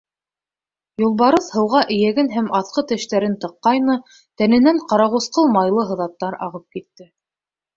Юлбарыҫ 1.01 1.49
һыуға 1.55 1.81
эйәген 1.97 2.31
һәм 2.37 2.47
аҫҡы 2.61 2.83
тештәрен 2.93 3.37
тыҡҡайны, 3.45 3.99
тәненән 4.43 4.81
ҡарағусҡыл 4.95 5.55
майлы 5.59 5.85
һыҙаттар 5.93 6.43
ағып 6.49 6.67
китте. 6.79 7.09